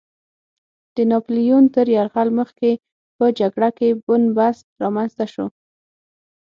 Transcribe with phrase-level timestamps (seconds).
[0.95, 2.71] د ناپیلیون تر یرغل مخکې
[3.17, 5.45] په جګړه کې بن بست رامنځته شو.